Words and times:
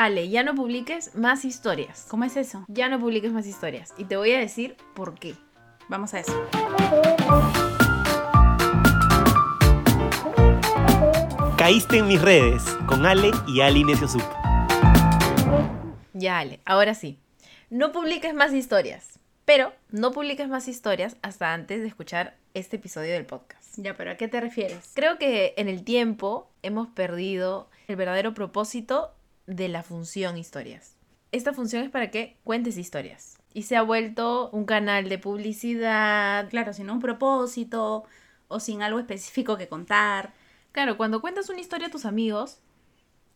Ale, 0.00 0.28
ya 0.28 0.44
no 0.44 0.54
publiques 0.54 1.16
más 1.16 1.44
historias. 1.44 2.06
¿Cómo 2.08 2.22
es 2.22 2.36
eso? 2.36 2.64
Ya 2.68 2.88
no 2.88 3.00
publiques 3.00 3.32
más 3.32 3.48
historias. 3.48 3.92
Y 3.98 4.04
te 4.04 4.16
voy 4.16 4.30
a 4.30 4.38
decir 4.38 4.76
por 4.94 5.18
qué. 5.18 5.34
Vamos 5.88 6.14
a 6.14 6.20
eso. 6.20 6.32
Caíste 11.56 11.98
en 11.98 12.06
mis 12.06 12.22
redes 12.22 12.62
con 12.86 13.06
Ale 13.06 13.32
y 13.48 13.60
Ali 13.60 13.82
Sup. 13.96 14.22
Ya, 16.12 16.38
Ale, 16.38 16.60
ahora 16.64 16.94
sí. 16.94 17.18
No 17.68 17.90
publiques 17.90 18.34
más 18.34 18.54
historias. 18.54 19.18
Pero 19.44 19.72
no 19.90 20.12
publiques 20.12 20.48
más 20.48 20.68
historias 20.68 21.16
hasta 21.22 21.52
antes 21.52 21.80
de 21.80 21.88
escuchar 21.88 22.36
este 22.54 22.76
episodio 22.76 23.14
del 23.14 23.26
podcast. 23.26 23.76
Ya, 23.78 23.96
pero 23.96 24.12
¿a 24.12 24.16
qué 24.16 24.28
te 24.28 24.40
refieres? 24.40 24.92
Creo 24.94 25.18
que 25.18 25.54
en 25.56 25.68
el 25.68 25.82
tiempo 25.82 26.52
hemos 26.62 26.86
perdido 26.86 27.68
el 27.88 27.96
verdadero 27.96 28.32
propósito 28.32 29.14
de 29.48 29.68
la 29.68 29.82
función 29.82 30.36
historias. 30.36 30.94
Esta 31.32 31.52
función 31.52 31.82
es 31.82 31.90
para 31.90 32.10
que 32.10 32.36
cuentes 32.44 32.76
historias. 32.76 33.38
Y 33.54 33.62
se 33.62 33.76
ha 33.76 33.82
vuelto 33.82 34.50
un 34.50 34.66
canal 34.66 35.08
de 35.08 35.18
publicidad. 35.18 36.48
Claro, 36.50 36.72
sin 36.72 36.90
un 36.90 37.00
propósito 37.00 38.04
o 38.46 38.60
sin 38.60 38.82
algo 38.82 38.98
específico 38.98 39.56
que 39.56 39.68
contar. 39.68 40.32
Claro, 40.72 40.96
cuando 40.96 41.20
cuentas 41.20 41.48
una 41.48 41.60
historia 41.60 41.88
a 41.88 41.90
tus 41.90 42.04
amigos, 42.04 42.60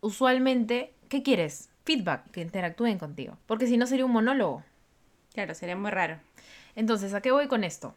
usualmente, 0.01 0.93
¿qué 1.09 1.23
quieres? 1.23 1.69
Feedback, 1.83 2.29
que 2.31 2.41
interactúen 2.41 2.99
contigo. 2.99 3.37
Porque 3.47 3.67
si 3.67 3.77
no 3.77 3.87
sería 3.87 4.05
un 4.05 4.11
monólogo. 4.11 4.63
Claro, 5.33 5.53
sería 5.55 5.75
muy 5.75 5.91
raro. 5.91 6.19
Entonces, 6.75 7.13
¿a 7.13 7.21
qué 7.21 7.31
voy 7.31 7.47
con 7.47 7.63
esto? 7.63 7.95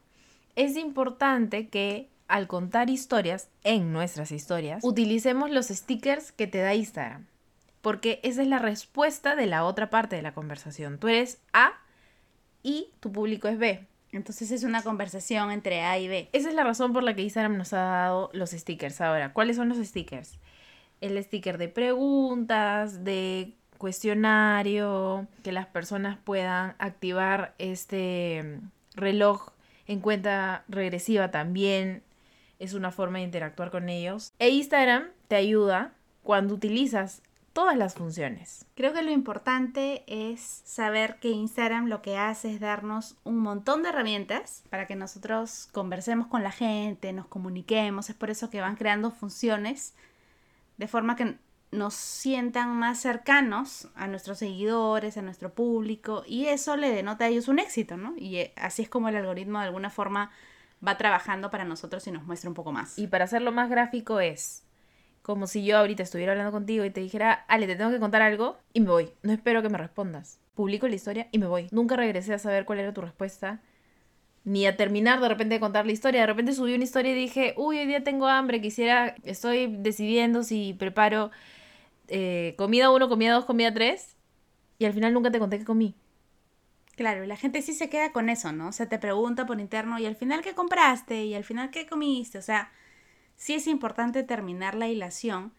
Es 0.57 0.77
importante 0.77 1.69
que 1.69 2.09
al 2.29 2.49
contar 2.49 2.91
historias, 2.91 3.49
en 3.63 3.93
nuestras 3.93 4.33
historias, 4.33 4.83
utilicemos 4.83 5.51
los 5.51 5.69
stickers 5.69 6.33
que 6.33 6.47
te 6.47 6.59
da 6.59 6.75
Instagram. 6.75 7.27
Porque 7.83 8.21
esa 8.23 8.43
es 8.43 8.49
la 8.49 8.59
respuesta 8.59 9.37
de 9.37 9.47
la 9.47 9.65
otra 9.65 9.91
parte 9.91 10.17
de 10.17 10.23
la 10.23 10.35
conversación. 10.35 10.99
Tú 10.99 11.09
eres 11.09 11.39
A 11.53 11.73
y 12.63 12.91
tu 13.01 13.13
público 13.13 13.49
es 13.49 13.59
B. 13.59 13.87
Entonces 14.13 14.51
es 14.51 14.65
una 14.65 14.83
conversación 14.83 15.51
entre 15.51 15.83
A 15.83 15.99
y 15.99 16.09
B. 16.09 16.29
Esa 16.33 16.49
es 16.49 16.55
la 16.55 16.65
razón 16.65 16.93
por 16.93 17.03
la 17.03 17.15
que 17.15 17.23
Instagram 17.23 17.57
nos 17.57 17.73
ha 17.73 17.81
dado 17.81 18.31
los 18.33 18.51
stickers. 18.51 19.01
Ahora, 19.01 19.33
¿cuáles 19.33 19.57
son 19.57 19.69
los 19.69 19.79
stickers? 19.79 20.39
El 21.01 21.23
sticker 21.23 21.59
de 21.59 21.69
preguntas, 21.69 23.05
de 23.05 23.53
cuestionario, 23.77 25.27
que 25.43 25.53
las 25.53 25.67
personas 25.67 26.19
puedan 26.19 26.75
activar 26.79 27.55
este 27.59 28.61
reloj 28.95 29.51
en 29.87 30.01
cuenta 30.01 30.65
regresiva 30.69 31.31
también. 31.31 32.03
Es 32.59 32.73
una 32.73 32.91
forma 32.91 33.19
de 33.19 33.25
interactuar 33.25 33.71
con 33.71 33.89
ellos. 33.89 34.33
E 34.39 34.49
Instagram 34.49 35.05
te 35.29 35.37
ayuda 35.37 35.93
cuando 36.23 36.55
utilizas 36.55 37.23
todas 37.57 37.75
las 37.75 37.95
funciones. 37.95 38.67
Creo 38.75 38.93
que 38.93 39.01
lo 39.01 39.11
importante 39.11 40.05
es 40.07 40.61
saber 40.67 41.17
que 41.21 41.31
Instagram 41.31 41.87
lo 41.87 42.03
que 42.03 42.19
hace 42.19 42.53
es 42.53 42.61
darnos 42.61 43.17
un 43.25 43.39
montón 43.39 43.83
de 43.83 43.89
herramientas 43.89 44.63
para 44.69 44.87
que 44.87 44.95
nosotros 44.95 45.71
conversemos 45.73 46.27
con 46.27 46.43
la 46.43 46.51
gente, 46.51 47.15
nos 47.15 47.29
comuniquemos. 47.29 48.11
Es 48.11 48.15
por 48.15 48.29
eso 48.29 48.51
que 48.51 48.61
van 48.61 48.77
creando 48.77 49.11
funciones 49.11 49.95
de 50.77 50.87
forma 50.87 51.17
que 51.17 51.39
nos 51.71 51.95
sientan 51.95 52.77
más 52.77 53.01
cercanos 53.01 53.89
a 53.95 54.07
nuestros 54.07 54.37
seguidores, 54.37 55.17
a 55.17 55.23
nuestro 55.23 55.55
público, 55.55 56.25
y 56.27 56.49
eso 56.49 56.77
le 56.77 56.91
denota 56.91 57.25
a 57.25 57.29
ellos 57.29 57.49
un 57.49 57.59
éxito, 57.59 57.97
¿no? 57.97 58.13
Y 58.19 58.37
eh, 58.37 58.53
así 58.57 58.83
es 58.83 58.91
como 58.91 59.09
el 59.09 59.17
algoritmo 59.17 59.61
de 59.61 59.65
alguna 59.65 59.89
forma 59.89 60.31
va 60.87 60.99
trabajando 60.99 61.51
para 61.51 61.65
nosotros 61.65 62.07
y 62.07 62.11
nos 62.11 62.25
muestra 62.25 62.51
un 62.51 62.55
poco 62.55 62.71
más. 62.71 62.99
Y 62.99 63.07
para 63.07 63.25
hacerlo 63.25 63.51
más 63.51 63.71
gráfico 63.71 64.21
es, 64.21 64.66
como 65.27 65.49
si 65.49 65.65
yo 65.65 65.77
ahorita 65.77 66.05
estuviera 66.05 66.31
hablando 66.31 66.53
contigo 66.53 66.85
y 66.85 66.91
te 66.91 67.01
dijera, 67.01 67.45
Ale, 67.49 67.67
te 67.67 67.75
tengo 67.75 67.91
que 67.91 67.99
contar 67.99 68.23
algo 68.23 68.59
y 68.73 68.79
me 68.79 68.91
voy. 68.91 69.11
No 69.25 69.33
espero 69.33 69.61
que 69.61 69.69
me 69.69 69.77
respondas. 69.77 70.39
Publico 70.55 70.87
la 70.87 70.95
historia 70.95 71.27
y 71.33 71.41
me 71.41 71.49
voy. 71.49 71.67
Nunca 71.73 71.97
regresé 71.97 72.33
a 72.33 72.39
saber 72.39 72.65
cuál 72.65 72.79
era 72.79 72.95
tu 72.95 73.01
respuesta. 73.01 73.61
Ni 74.45 74.67
a 74.67 74.77
terminar 74.77 75.21
de 75.21 75.29
repente 75.29 75.57
de 75.57 75.61
contar 75.61 75.85
la 75.85 75.91
historia. 75.91 76.21
De 76.21 76.29
repente 76.29 76.53
subí 76.53 76.77
una 76.77 76.85
historia 76.85 77.11
y 77.11 77.17
dije, 77.17 77.55
uy, 77.57 77.77
hoy 77.77 77.87
día 77.87 78.05
tengo 78.05 78.29
hambre, 78.29 78.61
quisiera, 78.61 79.17
estoy 79.25 79.67
decidiendo 79.67 80.45
si 80.45 80.75
preparo 80.75 81.33
eh, 82.07 82.55
comida 82.57 82.93
1, 82.93 83.09
comida 83.09 83.33
2, 83.35 83.47
comida 83.47 83.75
3. 83.75 84.15
Y 84.79 84.85
al 84.85 84.93
final 84.93 85.13
nunca 85.13 85.33
te 85.33 85.41
conté 85.41 85.59
que 85.59 85.65
comí. 85.65 85.97
Claro, 86.95 87.27
la 87.27 87.35
gente 87.35 87.63
sí 87.63 87.73
se 87.73 87.91
queda 87.91 88.13
con 88.13 88.29
eso, 88.29 88.53
¿no? 88.53 88.69
O 88.69 88.73
sea, 88.73 88.89
te 88.89 89.01
pregunta 89.01 89.45
por 89.45 89.59
interno, 89.59 89.99
¿y 89.99 90.07
al 90.07 90.15
final 90.15 90.41
qué 90.43 90.55
compraste? 90.55 91.25
¿Y 91.25 91.35
al 91.35 91.43
final 91.43 91.71
qué 91.71 91.85
comiste? 91.85 92.39
O 92.39 92.43
sea, 92.43 92.71
sí 93.37 93.55
es 93.55 93.67
importante 93.67 94.23
terminar 94.23 94.75
la 94.75 94.89
hilación 94.89 95.53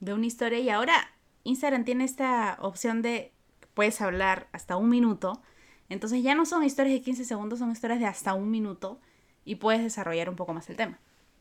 de 0.00 0.12
una 0.12 0.26
historia 0.26 0.58
y 0.58 0.68
ahora 0.68 1.10
Instagram 1.44 1.84
tiene 1.84 2.04
esta 2.04 2.58
opción 2.60 3.02
de 3.02 3.32
puedes 3.74 4.00
hablar 4.00 4.48
hasta 4.52 4.76
un 4.76 4.88
minuto. 4.88 5.40
Entonces 5.88 6.22
ya 6.22 6.34
no 6.34 6.46
son 6.46 6.64
historias 6.64 6.94
de 6.94 7.02
15 7.02 7.24
segundos, 7.24 7.60
son 7.60 7.70
historias 7.70 8.00
de 8.00 8.06
hasta 8.06 8.34
un 8.34 8.50
minuto 8.50 9.00
y 9.44 9.56
puedes 9.56 9.82
desarrollar 9.82 10.28
un 10.28 10.36
poco 10.36 10.52
más 10.52 10.68
el 10.68 10.76
tema. 10.76 10.98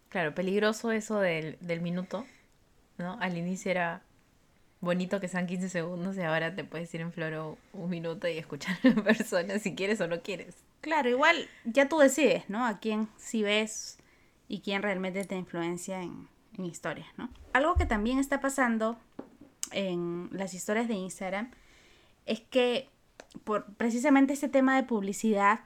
Claro, 0.09 0.35
peligroso 0.35 0.91
eso 0.91 1.19
del, 1.19 1.57
del 1.61 1.81
minuto, 1.81 2.25
¿no? 2.97 3.17
Al 3.19 3.37
inicio 3.37 3.71
era 3.71 4.03
bonito 4.81 5.19
que 5.19 5.27
sean 5.27 5.47
15 5.47 5.69
segundos 5.69 6.15
y 6.17 6.21
ahora 6.21 6.53
te 6.53 6.63
puedes 6.63 6.93
ir 6.93 7.01
en 7.01 7.11
floro 7.11 7.57
un 7.73 7.89
minuto 7.89 8.27
y 8.27 8.37
escuchar 8.37 8.77
a 8.83 8.89
la 8.89 9.03
persona 9.03 9.57
si 9.57 9.73
quieres 9.73 9.99
o 10.01 10.07
no 10.07 10.21
quieres. 10.21 10.55
Claro, 10.81 11.09
igual 11.09 11.49
ya 11.63 11.89
tú 11.89 11.97
decides, 11.97 12.47
¿no? 12.49 12.65
A 12.65 12.79
quién 12.79 13.07
si 13.17 13.41
ves 13.41 13.97
y 14.47 14.61
quién 14.61 14.81
realmente 14.81 15.23
te 15.25 15.35
influencia 15.35 16.01
en, 16.01 16.27
historias, 16.57 17.07
¿no? 17.17 17.29
Algo 17.51 17.75
que 17.75 17.85
también 17.85 18.17
está 18.17 18.39
pasando 18.39 18.97
en 19.71 20.29
las 20.31 20.53
historias 20.53 20.87
de 20.87 20.93
Instagram 20.93 21.51
es 22.25 22.39
que 22.39 22.89
por 23.43 23.65
precisamente 23.75 24.31
este 24.31 24.47
tema 24.47 24.77
de 24.77 24.83
publicidad, 24.83 25.61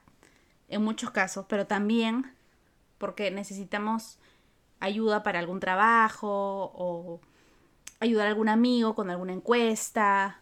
en 0.68 0.84
muchos 0.84 1.12
casos, 1.12 1.46
pero 1.48 1.68
también 1.68 2.34
porque 2.98 3.30
necesitamos 3.30 4.18
ayuda 4.80 5.22
para 5.22 5.38
algún 5.38 5.60
trabajo 5.60 6.72
o 6.74 7.22
ayudar 8.00 8.26
a 8.26 8.30
algún 8.30 8.50
amigo 8.50 8.96
con 8.96 9.12
alguna 9.12 9.34
encuesta 9.34 10.42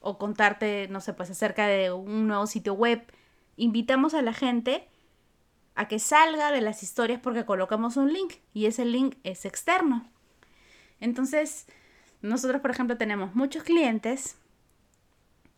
o 0.00 0.18
contarte, 0.18 0.86
no 0.88 1.00
sé, 1.00 1.14
pues 1.14 1.30
acerca 1.30 1.66
de 1.66 1.92
un 1.92 2.28
nuevo 2.28 2.46
sitio 2.46 2.74
web, 2.74 3.02
invitamos 3.56 4.14
a 4.14 4.22
la 4.22 4.32
gente 4.32 4.88
a 5.76 5.88
que 5.88 5.98
salga 5.98 6.50
de 6.50 6.62
las 6.62 6.82
historias 6.82 7.20
porque 7.20 7.44
colocamos 7.44 7.96
un 7.96 8.12
link 8.12 8.34
y 8.54 8.66
ese 8.66 8.84
link 8.84 9.16
es 9.22 9.44
externo. 9.44 10.08
Entonces, 11.00 11.66
nosotros, 12.22 12.62
por 12.62 12.70
ejemplo, 12.70 12.96
tenemos 12.96 13.34
muchos 13.34 13.62
clientes 13.62 14.36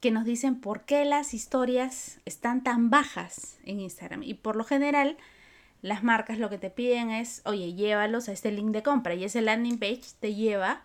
que 0.01 0.11
nos 0.11 0.25
dicen 0.25 0.61
por 0.61 0.83
qué 0.83 1.05
las 1.05 1.35
historias 1.35 2.21
están 2.25 2.63
tan 2.63 2.91
bajas 2.91 3.59
en 3.65 3.81
Instagram. 3.81 4.23
Y 4.23 4.35
por 4.35 4.57
lo 4.57 4.65
general, 4.65 5.17
las 5.83 6.03
marcas 6.03 6.39
lo 6.39 6.51
que 6.51 6.59
te 6.59 6.71
piden 6.71 7.11
es, 7.11 7.43
oye, 7.45 7.75
llévalos 7.75 8.29
a 8.29 8.33
este 8.33 8.53
link 8.53 8.71
de 8.71 8.83
compra 8.83 9.15
y 9.15 9.25
ese 9.25 9.41
landing 9.41 9.79
page 9.79 10.03
te 10.21 10.35
lleva 10.35 10.83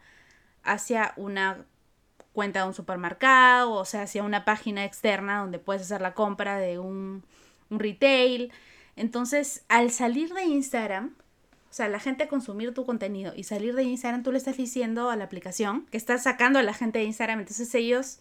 hacia 0.64 1.14
una 1.18 1.66
cuenta 2.34 2.62
de 2.62 2.68
un 2.68 2.74
supermercado, 2.74 3.72
o 3.74 3.86
sea, 3.86 4.04
hacia 4.04 4.24
una 4.24 4.46
página 4.46 4.86
externa 4.86 5.40
donde 5.40 5.60
puedes 5.60 5.84
hacer 5.84 6.02
la 6.02 6.14
compra 6.14 6.58
de 6.58 6.80
un, 6.80 7.24
un 7.70 7.80
retail. 7.80 8.52
Entonces, 8.96 9.64
al 9.70 9.92
salir 9.92 10.34
de 10.34 10.44
Instagram, 10.44 11.16
o 11.70 11.76
sea, 11.76 11.88
la 11.90 12.00
gente 12.00 12.28
consumir 12.28 12.74
tu 12.74 12.86
contenido 12.86 13.34
y 13.36 13.46
salir 13.46 13.74
de 13.74 13.84
Instagram, 13.84 14.22
tú 14.22 14.32
le 14.32 14.38
estás 14.38 14.58
diciendo 14.58 15.10
a 15.10 15.16
la 15.16 15.24
aplicación 15.24 15.88
que 15.88 15.98
estás 15.98 16.24
sacando 16.24 16.60
a 16.60 16.64
la 16.64 16.74
gente 16.74 17.00
de 17.00 17.06
Instagram. 17.06 17.40
Entonces 17.40 17.74
ellos 17.74 18.20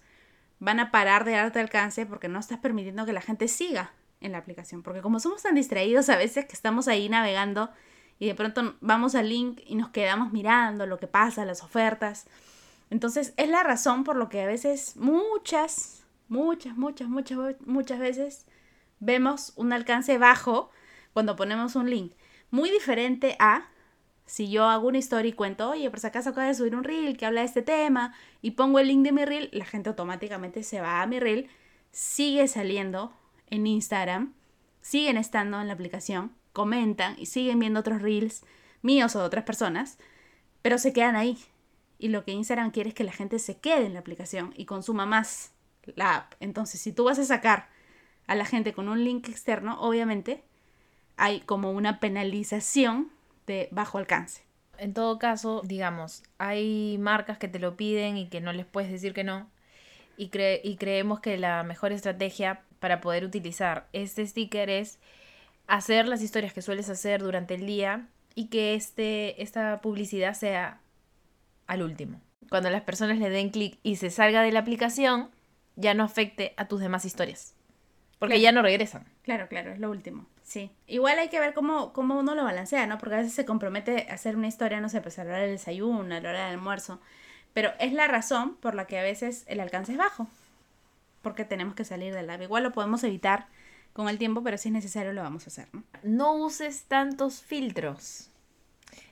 van 0.59 0.81
a 0.81 0.91
parar 0.91 1.25
de 1.25 1.32
darte 1.32 1.61
alcance 1.61 2.06
porque 2.06 2.28
no 2.28 2.38
estás 2.38 2.59
permitiendo 2.61 3.05
que 3.05 3.12
la 3.12 3.21
gente 3.21 3.49
siga 3.49 3.93
en 4.22 4.32
la 4.32 4.38
aplicación. 4.38 4.82
Porque 4.82 5.03
como 5.03 5.21
somos 5.21 5.43
tan 5.43 5.55
distraídos 5.55 6.09
a 6.09 6.16
veces 6.16 6.47
que 6.47 6.55
estamos 6.55 6.88
ahí 6.88 7.11
navegando 7.11 7.71
y 8.19 8.28
de 8.28 8.34
pronto 8.34 8.77
vamos 8.81 9.15
al 9.15 9.28
link 9.28 9.61
y 9.66 9.75
nos 9.75 9.91
quedamos 9.91 10.32
mirando 10.32 10.87
lo 10.87 10.99
que 10.99 11.06
pasa, 11.06 11.44
las 11.44 11.62
ofertas. 11.62 12.27
Entonces 12.88 13.34
es 13.37 13.49
la 13.50 13.62
razón 13.62 14.05
por 14.05 14.16
lo 14.16 14.31
que 14.31 14.41
a 14.41 14.47
veces 14.47 14.96
muchas, 14.96 16.05
muchas, 16.29 16.76
muchas, 16.76 17.08
muchas, 17.08 17.38
muchas 17.67 17.99
veces 17.99 18.46
vemos 19.02 19.52
un 19.56 19.72
alcance 19.72 20.16
bajo 20.16 20.70
cuando 21.12 21.34
ponemos 21.37 21.75
un 21.75 21.90
link. 21.90 22.14
Muy 22.50 22.70
diferente 22.70 23.37
a 23.40 23.69
si 24.25 24.49
yo 24.49 24.64
hago 24.66 24.88
una 24.88 24.99
historia 24.99 25.28
y 25.28 25.32
cuento, 25.32 25.70
oye, 25.70 25.90
por 25.90 25.99
si 25.99 26.06
acaso 26.06 26.31
acabo 26.31 26.46
de 26.46 26.54
subir 26.54 26.76
un 26.76 26.84
reel 26.84 27.16
que 27.16 27.26
habla 27.26 27.40
de 27.40 27.46
este 27.46 27.62
tema 27.62 28.14
y 28.40 28.52
pongo 28.52 28.78
el 28.78 28.88
link 28.88 29.02
de 29.02 29.12
mi 29.12 29.25
reel, 29.25 29.50
la 29.52 29.64
gente 29.64 29.88
automáticamente 29.88 30.62
se 30.62 30.81
va 30.81 31.02
a 31.02 31.06
mi 31.06 31.19
reel, 31.19 31.50
sigue 31.90 32.46
saliendo 32.46 33.12
en 33.50 33.66
Instagram, 33.66 34.34
siguen 34.81 35.16
estando 35.16 35.60
en 35.60 35.66
la 35.66 35.75
aplicación, 35.75 36.32
comentan 36.52 37.16
y 37.19 37.26
siguen 37.26 37.58
viendo 37.58 37.81
otros 37.81 38.00
reels 38.00 38.44
míos 38.82 39.16
o 39.16 39.19
de 39.19 39.25
otras 39.25 39.44
personas, 39.44 39.98
pero 40.62 40.78
se 40.78 40.93
quedan 40.93 41.16
ahí. 41.16 41.38
Y 41.98 42.08
lo 42.08 42.25
que 42.25 42.32
Instagram 42.32 42.70
quiere 42.70 42.90
es 42.90 42.94
que 42.94 43.05
la 43.05 43.12
gente 43.12 43.40
se 43.40 43.58
quede 43.58 43.87
en 43.87 43.94
la 43.94 44.00
aplicación 44.00 44.55
y 44.56 44.64
consuma 44.64 45.06
más 45.06 45.52
la 45.96 46.16
app. 46.16 46.34
Entonces, 46.40 46.81
si 46.81 46.93
tú 46.93 47.05
vas 47.05 47.19
a 47.19 47.25
sacar 47.25 47.69
a 48.26 48.34
la 48.34 48.44
gente 48.44 48.72
con 48.72 48.88
un 48.88 49.04
link 49.04 49.28
externo, 49.28 49.80
obviamente 49.80 50.42
hay 51.16 51.40
como 51.40 51.70
una 51.72 52.00
penalización 52.00 53.10
de 53.46 53.69
bajo 53.70 53.98
alcance. 53.98 54.42
en 54.78 54.94
todo 54.94 55.19
caso, 55.19 55.62
digamos, 55.64 56.24
hay 56.38 56.96
marcas 56.98 57.38
que 57.38 57.46
te 57.46 57.58
lo 57.60 57.76
piden 57.76 58.16
y 58.16 58.28
que 58.28 58.40
no 58.40 58.52
les 58.52 58.66
puedes 58.66 58.90
decir 58.90 59.12
que 59.14 59.22
no. 59.22 59.48
Y, 60.16 60.30
cre- 60.30 60.60
y 60.64 60.76
creemos 60.76 61.20
que 61.20 61.38
la 61.38 61.62
mejor 61.62 61.92
estrategia 61.92 62.62
para 62.80 63.00
poder 63.00 63.24
utilizar 63.24 63.86
este 63.92 64.26
sticker 64.26 64.69
es 64.70 64.98
hacer 65.69 66.08
las 66.08 66.22
historias 66.22 66.52
que 66.52 66.62
sueles 66.62 66.88
hacer 66.88 67.22
durante 67.22 67.54
el 67.54 67.66
día 67.66 68.08
y 68.34 68.46
que 68.48 68.74
este, 68.74 69.40
esta 69.42 69.80
publicidad 69.80 70.34
sea 70.34 70.80
al 71.66 71.82
último. 71.82 72.20
Cuando 72.50 72.69
las 72.70 72.82
personas 72.82 73.19
le 73.19 73.30
den 73.30 73.50
clic 73.50 73.78
y 73.82 73.96
se 73.96 74.10
salga 74.10 74.42
de 74.42 74.52
la 74.52 74.60
aplicación, 74.60 75.30
ya 75.76 75.94
no 75.94 76.02
afecte 76.02 76.54
a 76.56 76.66
tus 76.66 76.80
demás 76.80 77.04
historias. 77.04 77.54
Porque 78.22 78.34
Claro. 78.36 78.42
ya 78.44 78.52
no 78.52 78.62
regresan. 78.62 79.04
Claro, 79.24 79.48
claro, 79.48 79.72
es 79.72 79.80
lo 79.80 79.90
último. 79.90 80.26
Sí. 80.44 80.70
Igual 80.86 81.19
hay 81.19 81.28
que 81.28 81.40
ver 81.40 81.54
cómo, 81.54 81.92
cómo 81.92 82.16
uno 82.20 82.36
lo 82.36 82.44
balancea, 82.44 82.86
¿no? 82.86 82.96
Porque 82.98 83.16
a 83.16 83.19
veces 83.19 83.32
se 83.34 83.44
compromete 83.44 84.06
a 84.08 84.14
hacer 84.14 84.36
una 84.36 84.46
historia, 84.46 84.80
no 84.80 84.88
sé, 84.88 85.00
pues 85.00 85.19
a 85.19 85.24
la 85.24 85.30
hora 85.30 85.42
del 85.42 85.50
desayuno, 85.50 86.14
a 86.14 86.20
la 86.20 86.28
hora 86.28 86.44
del 86.44 86.54
almuerzo. 86.54 87.00
Pero 87.52 87.72
es 87.80 87.92
la 87.92 88.06
razón 88.06 88.54
por 88.58 88.76
la 88.76 88.86
que 88.86 88.96
a 88.96 89.02
veces 89.02 89.42
el 89.48 89.58
alcance 89.58 89.90
es 89.90 89.98
bajo. 89.98 90.28
Porque 91.20 91.44
tenemos 91.44 91.74
que 91.74 91.84
salir 91.84 92.14
del 92.14 92.28
live. 92.28 92.44
Igual 92.44 92.62
lo 92.62 92.70
podemos 92.72 93.02
evitar 93.02 93.48
con 93.92 94.08
el 94.08 94.19
tiempo, 94.19 94.44
pero 94.44 94.56
si 94.56 94.69
es 94.69 94.72
necesario 94.72 95.12
lo 95.12 95.22
vamos 95.22 95.44
a 95.44 95.48
hacer, 95.48 95.66
¿no? 95.72 95.82
no 96.04 96.34
uses 96.34 96.84
tantos 96.84 97.42
filtros. 97.42 98.30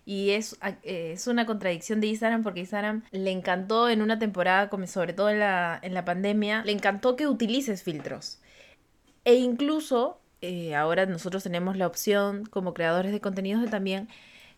Y 0.07 0.31
es, 0.31 0.57
eh, 0.85 1.15
es 1.15 1.27
una 1.27 1.47
contradicción 1.47 2.01
de 2.01 2.07
Instagram 2.07 2.45
porque 2.45 2.61
Instagram 2.61 3.03
le 3.11 3.33
encantó 3.33 3.89
en 3.89 4.03
una 4.03 4.21
temporada, 4.21 4.71
sobre 4.87 5.15
todo 5.15 5.31
en 5.31 5.41
la, 5.41 5.81
en 5.83 5.95
la 5.95 6.05
pandemia, 6.05 6.63
le 6.65 6.71
encantó 6.71 7.17
que 7.17 7.27
utilices 7.27 7.83
filtros. 7.83 8.39
E 9.25 9.35
incluso 9.35 10.21
eh, 10.41 10.75
ahora 10.75 11.07
nosotros 11.07 11.43
tenemos 11.43 11.77
la 11.77 11.87
opción 11.87 12.47
como 12.47 12.75
creadores 12.75 13.13
de 13.13 13.21
contenidos 13.21 13.63
de 13.63 13.69
también 13.69 14.09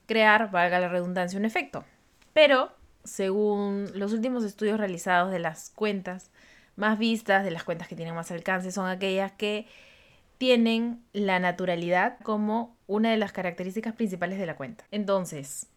crear, 0.06 0.50
valga 0.50 0.81
la 0.81 0.88
redundancia, 0.88 1.38
un 1.38 1.44
efecto. 1.44 1.85
Pero 2.32 2.73
según 3.05 3.87
los 3.94 4.12
últimos 4.12 4.44
estudios 4.44 4.79
realizados 4.79 5.32
de 5.32 5.38
las 5.38 5.70
cuentas 5.70 6.31
más 6.76 6.99
vistas, 6.99 7.44
de 7.44 7.50
las 7.50 7.64
cuentas 7.64 7.88
que 7.88 7.97
tienen 7.97 8.14
más 8.14 8.31
alcance, 8.31 8.73
son 8.73 8.87
aquellas 8.88 9.32
que 9.32 9.67
tienen 10.38 11.03
la 11.12 11.38
naturalidad 11.38 12.19
como 12.23 12.76
una 12.87 13.11
de 13.11 13.17
las 13.17 13.32
características 13.32 13.94
principales 13.94 14.38
de 14.38 14.47
la 14.47 14.56
cuenta. 14.56 14.85
Entonces, 14.91 15.69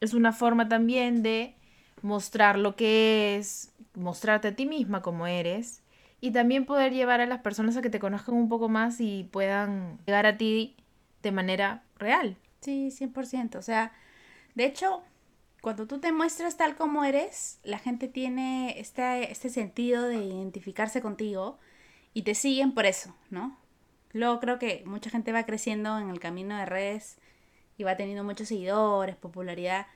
es 0.00 0.14
una 0.14 0.32
forma 0.32 0.68
también 0.68 1.22
de 1.22 1.54
mostrar 2.02 2.58
lo 2.58 2.76
que 2.76 3.36
es, 3.36 3.72
mostrarte 3.94 4.48
a 4.48 4.54
ti 4.56 4.66
misma 4.66 5.02
como 5.02 5.26
eres 5.26 5.82
y 6.20 6.32
también 6.32 6.66
poder 6.66 6.92
llevar 6.92 7.20
a 7.20 7.26
las 7.26 7.40
personas 7.40 7.76
a 7.76 7.82
que 7.82 7.90
te 7.90 8.00
conozcan 8.00 8.34
un 8.34 8.48
poco 8.48 8.68
más 8.68 9.00
y 9.00 9.28
puedan 9.30 9.98
llegar 10.06 10.26
a 10.26 10.36
ti 10.36 10.76
de 11.22 11.32
manera 11.32 11.82
real. 11.98 12.36
Sí, 12.60 12.90
100%. 12.90 13.56
O 13.56 13.62
sea, 13.62 13.92
de 14.54 14.64
hecho, 14.64 15.02
cuando 15.60 15.86
tú 15.86 16.00
te 16.00 16.12
muestras 16.12 16.56
tal 16.56 16.76
como 16.76 17.04
eres, 17.04 17.60
la 17.62 17.78
gente 17.78 18.08
tiene 18.08 18.78
este, 18.78 19.30
este 19.30 19.48
sentido 19.48 20.04
de 20.04 20.16
identificarse 20.16 21.00
contigo 21.00 21.58
y 22.14 22.22
te 22.22 22.34
siguen 22.34 22.72
por 22.72 22.86
eso, 22.86 23.14
¿no? 23.30 23.56
Luego 24.12 24.40
creo 24.40 24.58
que 24.58 24.82
mucha 24.86 25.10
gente 25.10 25.32
va 25.32 25.44
creciendo 25.44 25.98
en 25.98 26.10
el 26.10 26.18
camino 26.18 26.56
de 26.56 26.64
redes 26.64 27.18
y 27.76 27.84
va 27.84 27.96
teniendo 27.96 28.24
muchos 28.24 28.48
seguidores, 28.48 29.16
popularidad, 29.16 29.86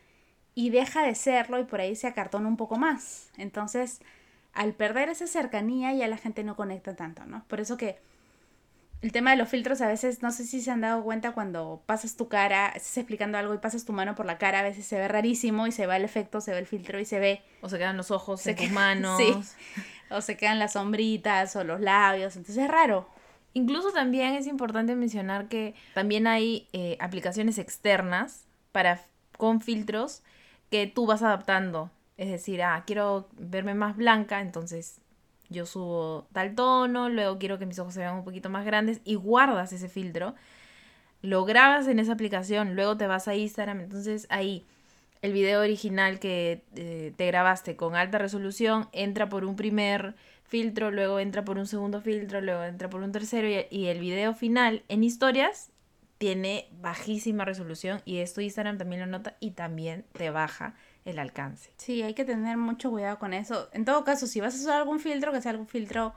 y 0.55 0.71
deja 0.71 1.03
de 1.03 1.15
serlo 1.15 1.59
y 1.59 1.65
por 1.65 1.81
ahí 1.81 1.97
se 1.97 2.07
acartona 2.07 2.47
un 2.47 2.57
poco 2.57 2.77
más. 2.77 3.31
Entonces, 3.39 4.01
al 4.53 4.75
perder 4.75 5.09
esa 5.09 5.27
cercanía 5.27 5.93
ya 5.95 6.09
la 6.09 6.17
gente 6.17 6.45
no 6.45 6.57
conecta 6.57 6.95
tanto, 6.97 7.25
¿no? 7.25 7.45
Por 7.49 7.61
eso 7.61 7.77
que 7.77 7.99
el 9.01 9.11
tema 9.11 9.33
de 9.33 9.37
los 9.37 9.49
filtros 9.49 9.81
a 9.81 9.89
veces, 9.89 10.23
no 10.23 10.31
sé 10.31 10.45
si 10.45 10.61
se 10.61 10.71
han 10.71 10.81
dado 10.83 11.03
cuenta 11.03 11.33
cuando 11.33 11.83
pasas 11.87 12.17
tu 12.17 12.29
cara, 12.29 12.69
estás 12.69 12.97
explicando 12.99 13.37
algo 13.37 13.53
y 13.53 13.59
pasas 13.59 13.85
tu 13.85 13.93
mano 13.93 14.15
por 14.15 14.27
la 14.27 14.39
cara, 14.39 14.61
a 14.61 14.63
veces 14.63 14.87
se 14.87 14.97
ve 14.97 15.09
rarísimo 15.09 15.67
y 15.67 15.73
se 15.73 15.87
va 15.87 15.97
el 15.97 16.05
efecto, 16.05 16.41
se 16.41 16.53
ve 16.53 16.59
el 16.61 16.67
filtro 16.67 17.01
y 17.01 17.05
se 17.05 17.19
ve, 17.19 17.43
O 17.63 17.69
se 17.69 17.79
quedan 17.79 17.97
los 17.97 18.11
ojos 18.13 18.41
Se 18.43 18.51
en 18.51 18.57
tus 18.57 18.71
manos. 18.71 19.19
sí. 19.21 19.35
o 20.11 20.21
se 20.21 20.37
quedan 20.37 20.59
las 20.61 20.75
sombritas 20.75 21.57
o 21.57 21.65
los 21.65 21.81
labios, 21.81 22.37
entonces 22.37 22.63
es 22.65 22.71
raro. 22.71 23.09
Incluso 23.55 23.93
también 23.93 24.35
es 24.35 24.47
importante 24.47 24.95
mencionar 24.95 25.49
que 25.49 25.75
también 25.95 26.27
hay 26.27 26.69
eh, 26.73 26.97
aplicaciones 27.01 27.59
externas 27.59 28.45
para 28.71 29.01
con 29.37 29.61
filtros 29.61 30.23
que 30.71 30.87
tú 30.87 31.07
vas 31.07 31.23
adaptando. 31.23 31.91
Es 32.17 32.31
decir, 32.31 32.63
ah, 32.63 32.85
quiero 32.87 33.29
verme 33.39 33.75
más 33.75 33.97
blanca, 33.97 34.41
entonces 34.41 35.01
yo 35.49 35.67
subo 35.67 36.27
tal 36.33 36.55
tono, 36.55 37.09
luego 37.09 37.39
quiero 37.39 37.59
que 37.59 37.67
mis 37.67 37.79
ojos 37.79 37.95
se 37.95 38.01
vean 38.01 38.17
un 38.17 38.25
poquito 38.25 38.51
más 38.51 38.65
grandes 38.65 39.01
y 39.05 39.15
guardas 39.15 39.73
ese 39.73 39.89
filtro. 39.89 40.35
Lo 41.21 41.45
grabas 41.45 41.87
en 41.87 41.99
esa 41.99 42.13
aplicación, 42.13 42.75
luego 42.75 42.97
te 42.97 43.07
vas 43.07 43.29
a 43.29 43.37
Instagram, 43.37 43.81
entonces 43.81 44.27
ahí 44.29 44.65
el 45.23 45.33
video 45.33 45.61
original 45.61 46.19
que 46.19 46.65
eh, 46.75 47.13
te 47.17 47.27
grabaste 47.29 47.77
con 47.77 47.95
alta 47.95 48.19
resolución 48.19 48.89
entra 48.93 49.29
por 49.29 49.45
un 49.45 49.55
primer 49.55 50.17
filtro, 50.45 50.91
luego 50.91 51.21
entra 51.21 51.45
por 51.45 51.59
un 51.59 51.67
segundo 51.67 52.01
filtro, 52.01 52.41
luego 52.41 52.65
entra 52.65 52.91
por 52.91 53.03
un 53.03 53.13
tercero 53.13 53.49
y, 53.49 53.67
y 53.71 53.87
el 53.87 54.01
video 54.01 54.35
final 54.35 54.83
en 54.89 55.05
historias 55.05 55.71
tiene 56.19 56.69
bajísima 56.81 57.45
resolución 57.45 58.03
y 58.05 58.19
esto 58.19 58.41
Instagram 58.41 58.79
también 58.79 59.01
lo 59.01 59.07
nota 59.07 59.37
y 59.39 59.53
también 59.53 60.05
te 60.13 60.31
baja 60.31 60.75
el 61.05 61.19
alcance. 61.19 61.73
Sí, 61.77 62.03
hay 62.03 62.15
que 62.15 62.25
tener 62.25 62.57
mucho 62.57 62.91
cuidado 62.91 63.19
con 63.19 63.35
eso. 63.35 63.69
En 63.73 63.85
todo 63.85 64.05
caso, 64.05 64.27
si 64.27 64.41
vas 64.41 64.55
a 64.55 64.59
usar 64.59 64.79
algún 64.79 65.01
filtro, 65.01 65.33
que 65.33 65.43
sea 65.43 65.51
algún 65.51 65.67
filtro 65.67 66.15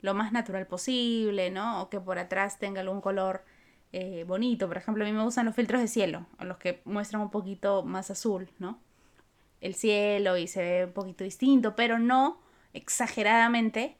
lo 0.00 0.14
más 0.14 0.32
natural 0.32 0.66
posible, 0.66 1.50
¿no? 1.50 1.82
O 1.82 1.90
que 1.90 2.00
por 2.00 2.18
atrás 2.18 2.58
tenga 2.58 2.80
algún 2.80 3.00
color 3.00 3.44
eh, 3.92 4.24
bonito. 4.26 4.68
Por 4.68 4.76
ejemplo, 4.76 5.04
a 5.04 5.06
mí 5.06 5.12
me 5.12 5.24
gustan 5.24 5.46
los 5.46 5.54
filtros 5.54 5.80
de 5.80 5.88
cielo, 5.88 6.26
o 6.38 6.44
los 6.44 6.58
que 6.58 6.82
muestran 6.84 7.22
un 7.22 7.30
poquito 7.30 7.82
más 7.82 8.10
azul, 8.10 8.48
¿no? 8.58 8.78
El 9.60 9.74
cielo 9.74 10.36
y 10.36 10.46
se 10.46 10.62
ve 10.62 10.84
un 10.84 10.92
poquito 10.92 11.24
distinto, 11.24 11.74
pero 11.74 11.98
no 11.98 12.40
exageradamente 12.74 13.96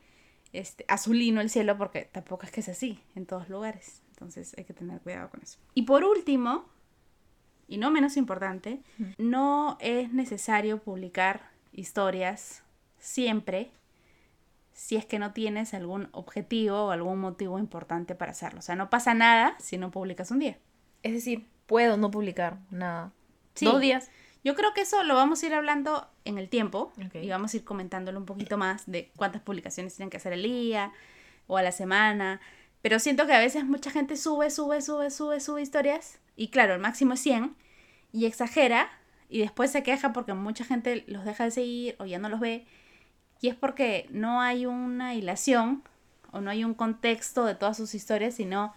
este, 0.52 0.84
azulino 0.86 1.40
el 1.40 1.50
cielo, 1.50 1.76
porque 1.76 2.02
tampoco 2.02 2.46
es 2.46 2.52
que 2.52 2.60
es 2.60 2.68
así 2.68 3.00
en 3.16 3.26
todos 3.26 3.48
lugares. 3.48 4.02
Entonces 4.10 4.54
hay 4.56 4.64
que 4.64 4.74
tener 4.74 5.00
cuidado 5.00 5.30
con 5.30 5.42
eso. 5.42 5.58
Y 5.74 5.82
por 5.82 6.04
último, 6.04 6.64
y 7.68 7.76
no 7.76 7.90
menos 7.90 8.16
importante, 8.16 8.80
no 9.18 9.76
es 9.80 10.12
necesario 10.12 10.78
publicar 10.78 11.50
historias 11.72 12.64
siempre 12.98 13.70
si 14.72 14.96
es 14.96 15.04
que 15.04 15.18
no 15.18 15.32
tienes 15.32 15.74
algún 15.74 16.08
objetivo 16.12 16.86
o 16.86 16.90
algún 16.90 17.18
motivo 17.18 17.58
importante 17.58 18.14
para 18.14 18.30
hacerlo. 18.30 18.60
O 18.60 18.62
sea, 18.62 18.74
no 18.74 18.90
pasa 18.90 19.12
nada 19.12 19.54
si 19.58 19.76
no 19.76 19.90
publicas 19.90 20.30
un 20.30 20.38
día. 20.38 20.56
Es 21.02 21.12
decir, 21.12 21.46
puedo 21.66 21.96
no 21.96 22.10
publicar 22.10 22.58
nada. 22.70 23.12
Sí. 23.54 23.66
Dos 23.66 23.80
días. 23.80 24.10
Yo 24.44 24.54
creo 24.54 24.72
que 24.72 24.82
eso 24.82 25.02
lo 25.02 25.14
vamos 25.14 25.42
a 25.42 25.46
ir 25.46 25.54
hablando 25.54 26.08
en 26.24 26.38
el 26.38 26.48
tiempo 26.48 26.92
y 27.12 27.28
vamos 27.28 27.52
a 27.52 27.56
ir 27.56 27.64
comentándolo 27.64 28.18
un 28.18 28.24
poquito 28.24 28.56
más 28.56 28.86
de 28.86 29.10
cuántas 29.16 29.42
publicaciones 29.42 29.94
tienen 29.94 30.10
que 30.10 30.16
hacer 30.16 30.32
el 30.32 30.44
día 30.44 30.92
o 31.48 31.56
a 31.56 31.62
la 31.62 31.72
semana. 31.72 32.40
Pero 32.80 32.98
siento 33.00 33.26
que 33.26 33.34
a 33.34 33.40
veces 33.40 33.64
mucha 33.64 33.90
gente 33.90 34.16
sube, 34.16 34.50
sube, 34.50 34.80
sube, 34.80 35.10
sube, 35.10 35.40
sube 35.40 35.60
historias 35.60 36.20
y 36.38 36.48
claro, 36.48 36.74
el 36.74 36.80
máximo 36.80 37.14
es 37.14 37.20
100 37.20 37.54
y 38.12 38.26
exagera 38.26 38.88
y 39.28 39.40
después 39.40 39.72
se 39.72 39.82
queja 39.82 40.12
porque 40.12 40.32
mucha 40.32 40.64
gente 40.64 41.04
los 41.08 41.24
deja 41.24 41.44
de 41.44 41.50
seguir 41.50 41.96
o 41.98 42.06
ya 42.06 42.18
no 42.18 42.28
los 42.28 42.40
ve 42.40 42.64
y 43.40 43.48
es 43.48 43.56
porque 43.56 44.06
no 44.10 44.40
hay 44.40 44.64
una 44.64 45.14
hilación 45.14 45.82
o 46.30 46.40
no 46.40 46.50
hay 46.50 46.64
un 46.64 46.74
contexto 46.74 47.44
de 47.44 47.54
todas 47.54 47.76
sus 47.76 47.94
historias, 47.94 48.34
sino 48.34 48.72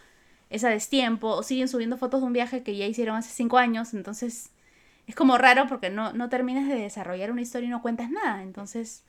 es 0.50 0.63
a 0.63 0.70
destiempo 0.70 1.30
o 1.30 1.44
siguen 1.44 1.68
subiendo 1.68 1.98
fotos 1.98 2.22
de 2.22 2.27
un 2.27 2.34
viaje 2.34 2.63
que 2.63 2.75
ya 2.75 2.88
hicieron 2.88 3.15
hace 3.15 3.30
5 3.30 3.58
años, 3.60 3.94
entonces 3.94 4.51
es 5.06 5.15
como 5.15 5.38
raro 5.38 5.68
porque 5.68 5.89
no, 5.89 6.13
no 6.13 6.30
terminas 6.30 6.68
de 6.68 6.75
desarrollar 6.75 7.32
una 7.32 7.41
historia 7.41 7.68
y 7.68 7.70
no 7.70 7.82
cuentas 7.82 8.10
nada. 8.10 8.44
Entonces, 8.44 9.03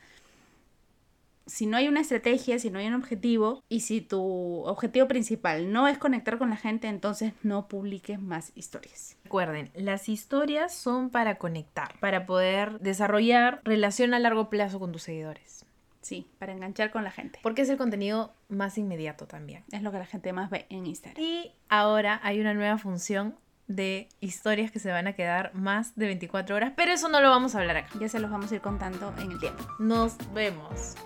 si 1.52 1.66
no 1.66 1.76
hay 1.76 1.86
una 1.86 2.00
estrategia, 2.00 2.58
si 2.58 2.70
no 2.70 2.78
hay 2.78 2.86
un 2.86 2.94
objetivo 2.94 3.62
y 3.68 3.80
si 3.80 4.00
tu 4.00 4.64
objetivo 4.64 5.06
principal 5.06 5.70
no 5.70 5.86
es 5.86 5.98
conectar 5.98 6.38
con 6.38 6.48
la 6.48 6.56
gente, 6.56 6.88
entonces 6.88 7.34
no 7.42 7.68
publiques 7.68 8.18
más 8.18 8.52
historias. 8.54 9.18
Recuerden, 9.24 9.70
las 9.74 10.08
historias 10.08 10.72
son 10.72 11.10
para 11.10 11.34
conectar, 11.36 12.00
para 12.00 12.24
poder 12.24 12.80
desarrollar 12.80 13.60
relación 13.64 14.14
a 14.14 14.18
largo 14.18 14.48
plazo 14.48 14.80
con 14.80 14.92
tus 14.92 15.02
seguidores. 15.02 15.66
Sí, 16.00 16.26
para 16.38 16.52
enganchar 16.52 16.90
con 16.90 17.04
la 17.04 17.10
gente. 17.10 17.38
Porque 17.42 17.62
es 17.62 17.68
el 17.68 17.76
contenido 17.76 18.32
más 18.48 18.78
inmediato 18.78 19.26
también. 19.26 19.62
Es 19.72 19.82
lo 19.82 19.92
que 19.92 19.98
la 19.98 20.06
gente 20.06 20.32
más 20.32 20.48
ve 20.48 20.64
en 20.70 20.86
Instagram. 20.86 21.22
Y 21.22 21.52
ahora 21.68 22.18
hay 22.22 22.40
una 22.40 22.54
nueva 22.54 22.78
función 22.78 23.36
de 23.76 24.08
historias 24.20 24.70
que 24.70 24.78
se 24.78 24.90
van 24.90 25.06
a 25.06 25.12
quedar 25.14 25.54
más 25.54 25.94
de 25.96 26.06
24 26.06 26.56
horas, 26.56 26.72
pero 26.76 26.92
eso 26.92 27.08
no 27.08 27.20
lo 27.20 27.30
vamos 27.30 27.54
a 27.54 27.60
hablar 27.60 27.76
acá. 27.76 27.88
Ya 27.98 28.08
se 28.08 28.20
los 28.20 28.30
vamos 28.30 28.52
a 28.52 28.54
ir 28.54 28.60
contando 28.60 29.12
en 29.18 29.32
el 29.32 29.38
tiempo. 29.38 29.64
Nos 29.78 30.16
vemos. 30.32 30.96